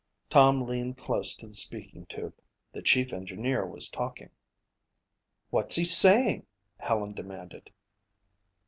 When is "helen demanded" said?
6.79-7.69